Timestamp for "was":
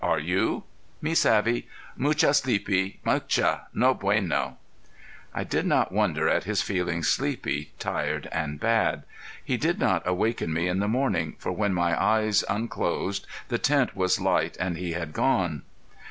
13.95-14.19